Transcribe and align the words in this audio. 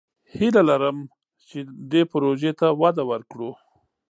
هیله 0.35 0.61
لرم 0.69 0.97
چې 1.47 1.57
دې 1.91 2.01
پروژې 2.11 2.51
ته 2.59 2.67
وده 2.81 3.03
ورکړو. 3.11 3.51